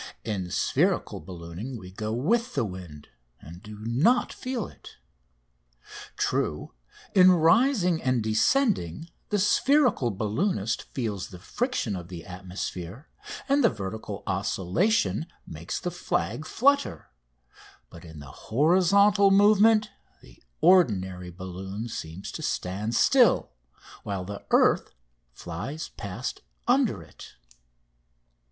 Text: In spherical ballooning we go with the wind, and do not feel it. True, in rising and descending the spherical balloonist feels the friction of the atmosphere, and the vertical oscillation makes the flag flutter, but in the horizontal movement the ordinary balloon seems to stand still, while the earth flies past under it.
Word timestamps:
In 0.23 0.49
spherical 0.49 1.19
ballooning 1.19 1.77
we 1.77 1.91
go 1.91 2.11
with 2.11 2.55
the 2.55 2.65
wind, 2.65 3.09
and 3.39 3.61
do 3.61 3.77
not 3.83 4.33
feel 4.33 4.65
it. 4.65 4.95
True, 6.17 6.73
in 7.13 7.33
rising 7.33 8.01
and 8.01 8.23
descending 8.23 9.11
the 9.29 9.37
spherical 9.37 10.09
balloonist 10.09 10.91
feels 10.91 11.27
the 11.27 11.37
friction 11.37 11.95
of 11.95 12.07
the 12.07 12.25
atmosphere, 12.25 13.09
and 13.47 13.63
the 13.63 13.69
vertical 13.69 14.23
oscillation 14.25 15.27
makes 15.45 15.79
the 15.79 15.91
flag 15.91 16.47
flutter, 16.47 17.11
but 17.91 18.03
in 18.03 18.17
the 18.17 18.31
horizontal 18.49 19.29
movement 19.29 19.91
the 20.23 20.41
ordinary 20.61 21.29
balloon 21.29 21.87
seems 21.87 22.31
to 22.31 22.41
stand 22.41 22.95
still, 22.95 23.51
while 24.01 24.25
the 24.25 24.43
earth 24.49 24.89
flies 25.31 25.89
past 25.89 26.41
under 26.67 27.03
it. 27.03 27.35